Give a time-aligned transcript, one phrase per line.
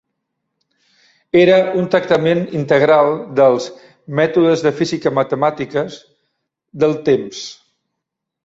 [1.41, 3.11] Era un tractament integral
[3.41, 3.69] dels
[4.21, 6.01] "mètodes de física matemàtiques"
[6.85, 7.47] del temps.